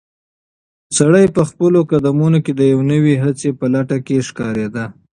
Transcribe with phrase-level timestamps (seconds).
[0.97, 4.85] سړی په خپلو قدمونو کې د یوې نوې هڅې په لټه کې ښکارېده.